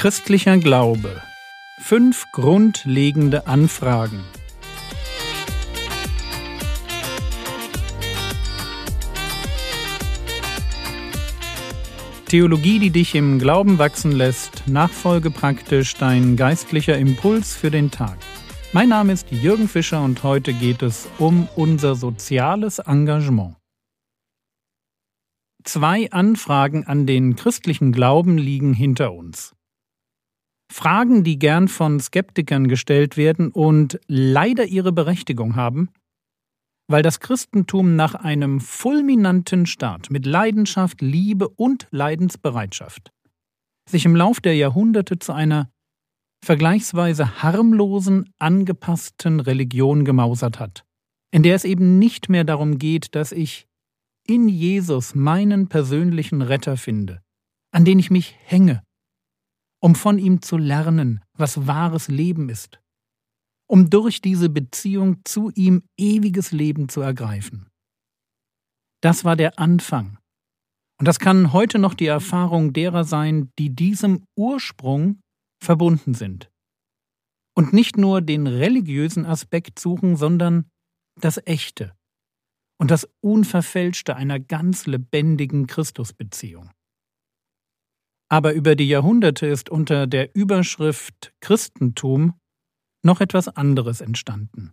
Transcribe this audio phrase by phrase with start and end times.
[0.00, 1.20] Christlicher Glaube.
[1.78, 4.24] Fünf grundlegende Anfragen.
[12.28, 18.16] Theologie, die dich im Glauben wachsen lässt, nachfolge praktisch dein geistlicher Impuls für den Tag.
[18.72, 23.56] Mein Name ist Jürgen Fischer und heute geht es um unser soziales Engagement.
[25.62, 29.54] Zwei Anfragen an den christlichen Glauben liegen hinter uns.
[30.70, 35.90] Fragen, die gern von Skeptikern gestellt werden und leider ihre Berechtigung haben,
[36.88, 43.12] weil das Christentum nach einem fulminanten Start mit Leidenschaft, Liebe und Leidensbereitschaft
[43.88, 45.70] sich im Lauf der Jahrhunderte zu einer
[46.44, 50.84] vergleichsweise harmlosen, angepassten Religion gemausert hat,
[51.32, 53.66] in der es eben nicht mehr darum geht, dass ich
[54.26, 57.20] in Jesus meinen persönlichen Retter finde,
[57.72, 58.82] an den ich mich hänge
[59.80, 62.80] um von ihm zu lernen, was wahres Leben ist,
[63.66, 67.68] um durch diese Beziehung zu ihm ewiges Leben zu ergreifen.
[69.02, 70.18] Das war der Anfang.
[70.98, 75.20] Und das kann heute noch die Erfahrung derer sein, die diesem Ursprung
[75.62, 76.50] verbunden sind.
[77.56, 80.68] Und nicht nur den religiösen Aspekt suchen, sondern
[81.18, 81.94] das Echte
[82.78, 86.70] und das Unverfälschte einer ganz lebendigen Christusbeziehung.
[88.30, 92.34] Aber über die Jahrhunderte ist unter der Überschrift Christentum
[93.04, 94.72] noch etwas anderes entstanden.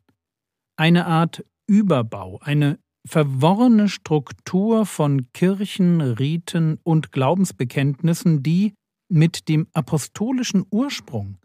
[0.77, 8.75] Eine Art Überbau, eine verworrene Struktur von Kirchen, Riten und Glaubensbekenntnissen, die
[9.09, 11.37] mit dem apostolischen Ursprung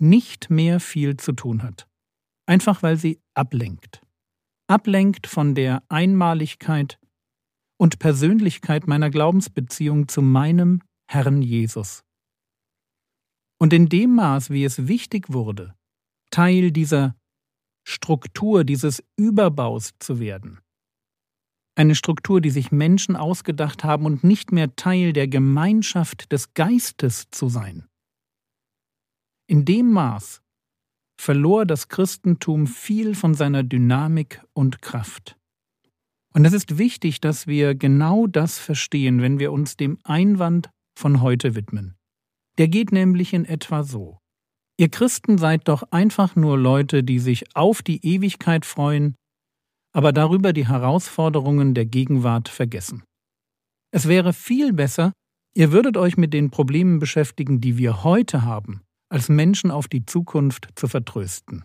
[0.00, 1.86] nicht mehr viel zu tun hat.
[2.46, 4.02] Einfach weil sie ablenkt.
[4.66, 6.98] Ablenkt von der Einmaligkeit
[7.78, 10.82] und Persönlichkeit meiner Glaubensbeziehung zu meinem
[11.12, 12.04] Herrn Jesus.
[13.60, 15.74] Und in dem Maß, wie es wichtig wurde,
[16.30, 17.14] Teil dieser
[17.86, 20.60] Struktur, dieses Überbaus zu werden,
[21.74, 27.30] eine Struktur, die sich Menschen ausgedacht haben und nicht mehr Teil der Gemeinschaft des Geistes
[27.30, 27.86] zu sein.
[29.46, 30.42] In dem Maß
[31.20, 35.36] verlor das Christentum viel von seiner Dynamik und Kraft.
[36.34, 40.70] Und es ist wichtig, dass wir genau das verstehen, wenn wir uns dem Einwand
[41.02, 41.96] von heute widmen.
[42.58, 44.18] Der geht nämlich in etwa so.
[44.78, 49.16] Ihr Christen seid doch einfach nur Leute, die sich auf die Ewigkeit freuen,
[49.92, 53.02] aber darüber die Herausforderungen der Gegenwart vergessen.
[53.90, 55.12] Es wäre viel besser,
[55.56, 60.06] ihr würdet euch mit den Problemen beschäftigen, die wir heute haben, als Menschen auf die
[60.06, 61.64] Zukunft zu vertrösten.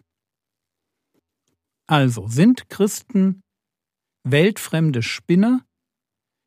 [1.87, 3.41] Also sind Christen
[4.23, 5.63] weltfremde Spinner,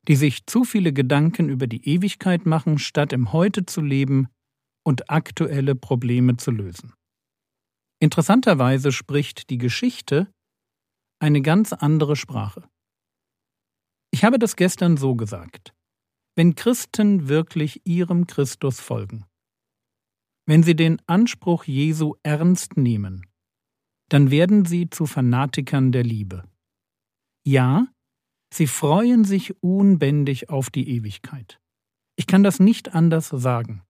[0.08, 4.28] die sich zu viele Gedanken über die Ewigkeit machen, statt im Heute zu leben
[4.84, 6.94] und aktuelle Probleme zu lösen.
[8.00, 10.32] Interessanterweise spricht die Geschichte
[11.20, 12.68] eine ganz andere Sprache.
[14.10, 15.74] Ich habe das gestern so gesagt.
[16.34, 19.26] Wenn Christen wirklich ihrem Christus folgen,
[20.46, 23.26] wenn sie den Anspruch Jesu ernst nehmen,
[24.08, 26.44] dann werden sie zu Fanatikern der Liebe.
[27.44, 27.86] Ja,
[28.52, 31.60] Sie freuen sich unbändig auf die Ewigkeit.
[32.16, 33.82] Ich kann das nicht anders sagen.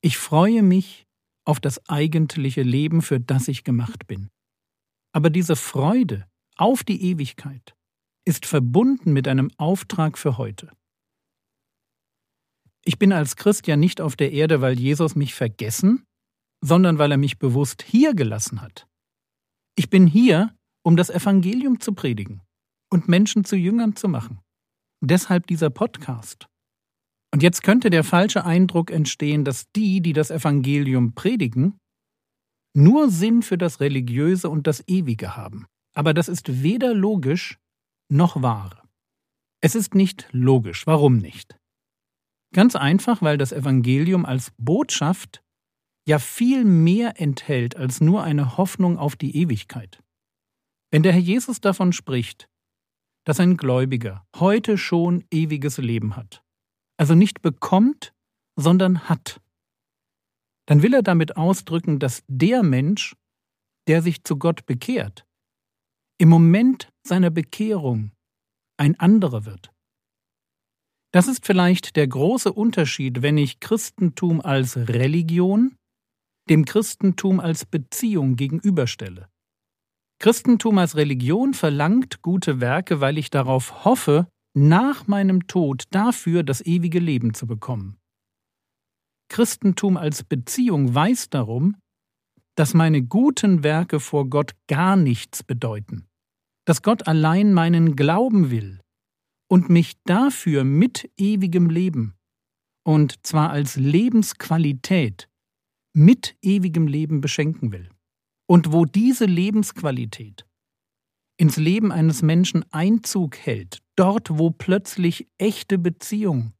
[0.00, 1.06] Ich freue mich
[1.44, 4.30] auf das eigentliche Leben, für das ich gemacht bin.
[5.12, 6.26] Aber diese Freude
[6.56, 7.74] auf die Ewigkeit
[8.24, 10.70] ist verbunden mit einem Auftrag für heute.
[12.84, 16.04] Ich bin als Christ ja nicht auf der Erde, weil Jesus mich vergessen,
[16.60, 18.86] sondern weil er mich bewusst hier gelassen hat.
[19.76, 22.42] Ich bin hier, um das Evangelium zu predigen
[22.92, 24.40] und Menschen zu Jüngern zu machen.
[25.00, 26.46] Deshalb dieser Podcast.
[27.32, 31.78] Und jetzt könnte der falsche Eindruck entstehen, dass die, die das Evangelium predigen,
[32.74, 35.66] nur Sinn für das Religiöse und das Ewige haben.
[35.94, 37.58] Aber das ist weder logisch
[38.10, 38.86] noch wahr.
[39.62, 40.86] Es ist nicht logisch.
[40.86, 41.56] Warum nicht?
[42.54, 45.42] Ganz einfach, weil das Evangelium als Botschaft
[46.06, 50.02] ja viel mehr enthält als nur eine Hoffnung auf die Ewigkeit.
[50.90, 52.48] Wenn der Herr Jesus davon spricht,
[53.24, 56.42] dass ein Gläubiger heute schon ewiges Leben hat.
[56.96, 58.12] Also nicht bekommt,
[58.56, 59.40] sondern hat.
[60.66, 63.16] Dann will er damit ausdrücken, dass der Mensch,
[63.88, 65.26] der sich zu Gott bekehrt,
[66.18, 68.12] im Moment seiner Bekehrung
[68.76, 69.72] ein anderer wird.
[71.12, 75.76] Das ist vielleicht der große Unterschied, wenn ich Christentum als Religion
[76.48, 79.28] dem Christentum als Beziehung gegenüberstelle.
[80.22, 86.64] Christentum als Religion verlangt gute Werke, weil ich darauf hoffe, nach meinem Tod dafür das
[86.64, 87.98] ewige Leben zu bekommen.
[89.28, 91.74] Christentum als Beziehung weiß darum,
[92.54, 96.06] dass meine guten Werke vor Gott gar nichts bedeuten,
[96.66, 98.80] dass Gott allein meinen Glauben will
[99.50, 102.14] und mich dafür mit ewigem Leben,
[102.84, 105.28] und zwar als Lebensqualität,
[105.92, 107.88] mit ewigem Leben beschenken will.
[108.52, 110.46] Und wo diese Lebensqualität
[111.38, 116.52] ins Leben eines Menschen Einzug hält, dort wo plötzlich echte Beziehung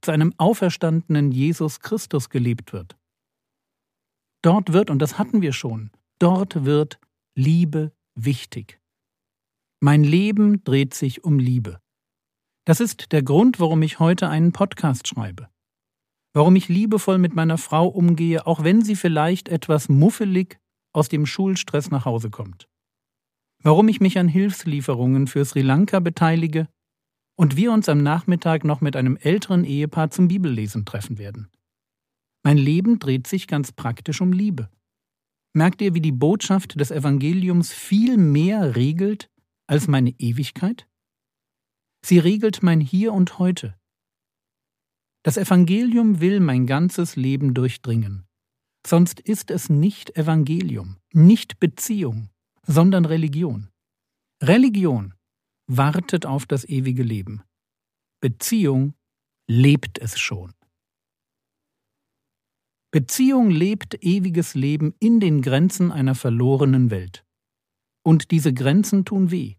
[0.00, 2.96] zu einem auferstandenen Jesus Christus gelebt wird,
[4.42, 5.90] Dort wird, und das hatten wir schon,
[6.20, 7.00] dort wird
[7.36, 8.80] Liebe wichtig.
[9.80, 11.80] Mein Leben dreht sich um Liebe.
[12.64, 15.48] Das ist der Grund, warum ich heute einen Podcast schreibe.
[16.32, 20.60] Warum ich liebevoll mit meiner Frau umgehe, auch wenn sie vielleicht etwas muffelig
[20.96, 22.68] aus dem Schulstress nach Hause kommt.
[23.62, 26.68] Warum ich mich an Hilfslieferungen für Sri Lanka beteilige
[27.36, 31.50] und wir uns am Nachmittag noch mit einem älteren Ehepaar zum Bibellesen treffen werden.
[32.42, 34.70] Mein Leben dreht sich ganz praktisch um Liebe.
[35.52, 39.30] Merkt ihr, wie die Botschaft des Evangeliums viel mehr regelt
[39.66, 40.88] als meine Ewigkeit?
[42.04, 43.76] Sie regelt mein Hier und heute.
[45.24, 48.25] Das Evangelium will mein ganzes Leben durchdringen.
[48.86, 52.30] Sonst ist es nicht Evangelium, nicht Beziehung,
[52.62, 53.68] sondern Religion.
[54.40, 55.14] Religion
[55.66, 57.42] wartet auf das ewige Leben.
[58.20, 58.94] Beziehung
[59.48, 60.54] lebt es schon.
[62.92, 67.24] Beziehung lebt ewiges Leben in den Grenzen einer verlorenen Welt.
[68.04, 69.56] Und diese Grenzen tun weh.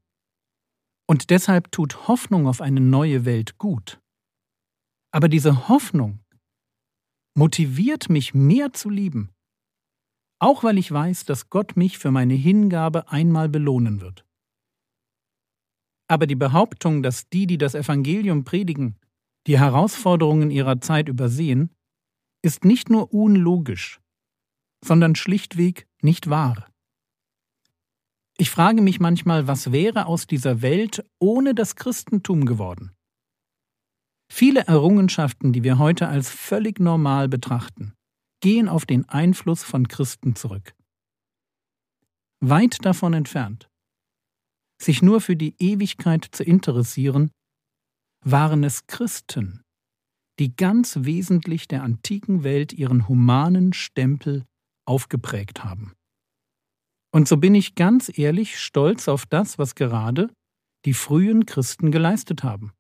[1.06, 4.00] Und deshalb tut Hoffnung auf eine neue Welt gut.
[5.12, 6.22] Aber diese Hoffnung
[7.38, 9.30] motiviert mich mehr zu lieben,
[10.40, 14.26] auch weil ich weiß, dass Gott mich für meine Hingabe einmal belohnen wird.
[16.10, 18.98] Aber die Behauptung, dass die, die das Evangelium predigen,
[19.46, 21.70] die Herausforderungen ihrer Zeit übersehen,
[22.42, 24.02] ist nicht nur unlogisch,
[24.84, 26.68] sondern schlichtweg nicht wahr.
[28.40, 32.97] Ich frage mich manchmal, was wäre aus dieser Welt ohne das Christentum geworden?
[34.32, 37.94] Viele Errungenschaften, die wir heute als völlig normal betrachten,
[38.42, 40.76] gehen auf den Einfluss von Christen zurück.
[42.40, 43.68] Weit davon entfernt,
[44.80, 47.32] sich nur für die Ewigkeit zu interessieren,
[48.24, 49.64] waren es Christen,
[50.40, 54.46] die ganz wesentlich der antiken Welt ihren humanen Stempel
[54.86, 55.94] aufgeprägt haben.
[57.12, 60.30] Und so bin ich ganz ehrlich stolz auf das, was gerade
[60.86, 62.72] die frühen Christen geleistet haben.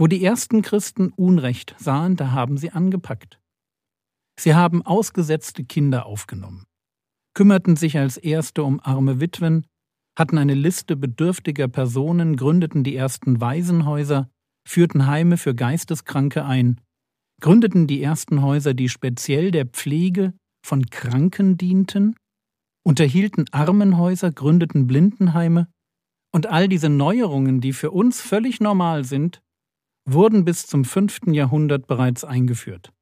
[0.00, 3.38] Wo die ersten Christen Unrecht sahen, da haben sie angepackt.
[4.38, 6.64] Sie haben ausgesetzte Kinder aufgenommen,
[7.34, 9.66] kümmerten sich als Erste um arme Witwen,
[10.18, 14.30] hatten eine Liste bedürftiger Personen, gründeten die ersten Waisenhäuser,
[14.66, 16.80] führten Heime für Geisteskranke ein,
[17.42, 20.32] gründeten die ersten Häuser, die speziell der Pflege
[20.66, 22.16] von Kranken dienten,
[22.82, 25.68] unterhielten Armenhäuser, gründeten Blindenheime,
[26.32, 29.42] und all diese Neuerungen, die für uns völlig normal sind,
[30.04, 32.92] wurden bis zum fünften Jahrhundert bereits eingeführt.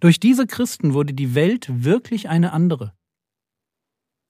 [0.00, 2.94] Durch diese Christen wurde die Welt wirklich eine andere.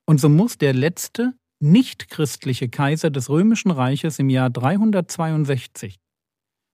[0.07, 5.99] Und so muss der letzte, nichtchristliche Kaiser des römischen Reiches im Jahr 362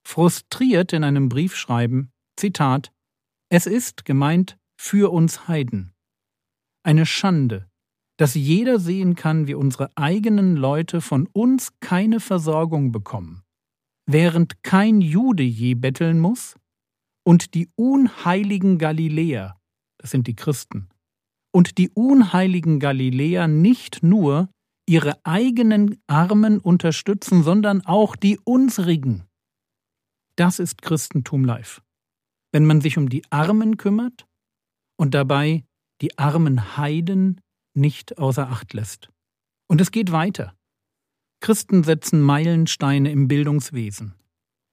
[0.07, 2.93] frustriert in einem Brief schreiben, Zitat,
[3.50, 5.95] Es ist gemeint für uns Heiden.
[6.85, 7.69] Eine Schande,
[8.19, 13.43] dass jeder sehen kann, wie unsere eigenen Leute von uns keine Versorgung bekommen,
[14.07, 16.57] während kein Jude je betteln muss
[17.27, 19.57] und die unheiligen Galiläer,
[19.99, 20.89] das sind die Christen,
[21.53, 24.49] und die unheiligen Galiläer nicht nur
[24.87, 29.25] ihre eigenen Armen unterstützen, sondern auch die unsrigen.
[30.37, 31.81] Das ist Christentum live.
[32.53, 34.27] Wenn man sich um die Armen kümmert
[34.99, 35.65] und dabei
[36.01, 37.41] die armen Heiden
[37.75, 39.09] nicht außer Acht lässt.
[39.69, 40.55] Und es geht weiter.
[41.45, 44.15] Christen setzen Meilensteine im Bildungswesen.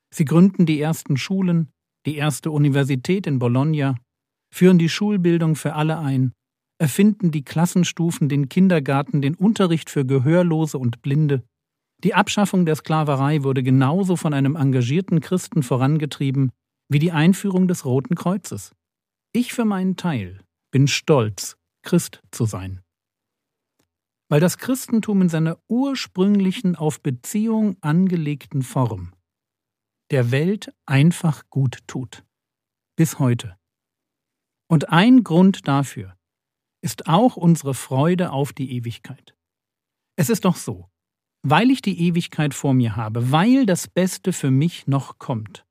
[0.09, 1.67] Sie gründen die ersten Schulen,
[2.05, 3.97] die erste Universität in Bologna,
[4.53, 6.31] führen die Schulbildung für alle ein
[6.81, 11.43] erfinden die Klassenstufen den Kindergarten, den Unterricht für Gehörlose und Blinde.
[12.05, 16.53] Die Abschaffung der Sklaverei wurde genauso von einem engagierten Christen vorangetrieben
[16.87, 18.71] wie die Einführung des Roten Kreuzes.
[19.33, 20.39] Ich für meinen Teil
[20.71, 22.79] bin stolz, Christ zu sein.
[24.31, 29.13] Weil das Christentum in seiner ursprünglichen auf Beziehung angelegten Form
[30.09, 32.23] der Welt einfach gut tut.
[32.97, 33.57] Bis heute.
[34.69, 36.17] Und ein Grund dafür
[36.81, 39.35] ist auch unsere Freude auf die Ewigkeit.
[40.17, 40.89] Es ist doch so,
[41.45, 45.65] weil ich die Ewigkeit vor mir habe, weil das Beste für mich noch kommt,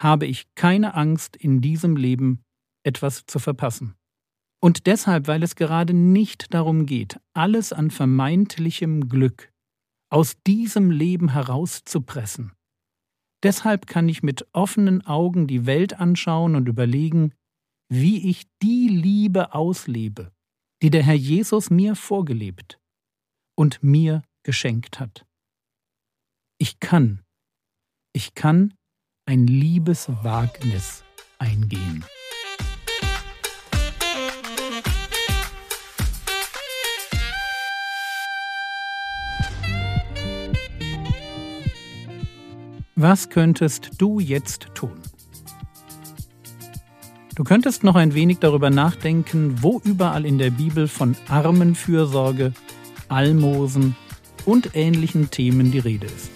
[0.00, 2.42] habe ich keine Angst, in diesem Leben
[2.84, 3.96] etwas zu verpassen.
[4.62, 9.52] Und deshalb, weil es gerade nicht darum geht, alles an vermeintlichem Glück
[10.10, 12.52] aus diesem Leben herauszupressen.
[13.42, 17.32] Deshalb kann ich mit offenen Augen die Welt anschauen und überlegen,
[17.88, 20.32] wie ich die Liebe auslebe,
[20.82, 22.80] die der Herr Jesus mir vorgelebt
[23.56, 25.26] und mir geschenkt hat.
[26.58, 27.22] Ich kann,
[28.12, 28.74] ich kann
[29.26, 31.04] ein Liebeswagnis
[31.38, 32.04] eingehen.
[42.98, 44.98] Was könntest du jetzt tun?
[47.34, 52.54] Du könntest noch ein wenig darüber nachdenken, wo überall in der Bibel von Armenfürsorge,
[53.08, 53.94] Almosen
[54.46, 56.30] und ähnlichen Themen die Rede ist.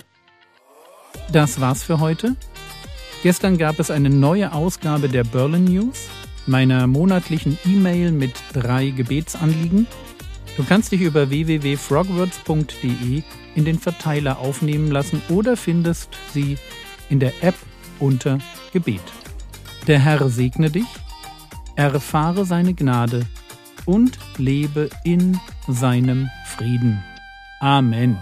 [1.33, 2.37] Das war's für heute.
[3.23, 6.11] Gestern gab es eine neue Ausgabe der Berlin News,
[6.47, 9.87] meiner monatlichen E-Mail mit drei Gebetsanliegen.
[10.57, 13.23] Du kannst dich über www.frogwords.de
[13.54, 16.59] in den Verteiler aufnehmen lassen oder findest sie
[17.09, 17.54] in der App
[17.99, 18.38] unter
[18.73, 19.02] Gebet.
[19.87, 20.87] Der Herr segne dich,
[21.76, 23.26] erfahre seine Gnade
[23.87, 27.02] und lebe in seinem Frieden.
[27.61, 28.19] Amen.